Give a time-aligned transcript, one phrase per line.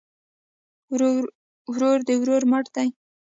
[1.73, 2.87] ورور د ورور مټ دی